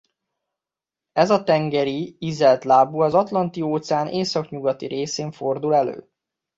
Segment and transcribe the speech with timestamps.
[1.13, 6.09] Ez a tengeri ízeltlábú az Atlanti-óceán északnyugati részén fordul elő.